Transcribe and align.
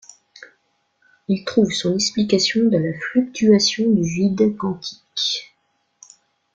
Il 1.27 1.45
trouve 1.45 1.71
son 1.71 1.93
explication 1.93 2.63
dans 2.65 2.79
les 2.79 2.97
fluctuations 2.99 3.87
du 3.87 4.01
vide 4.01 4.57
quantique. 4.57 5.53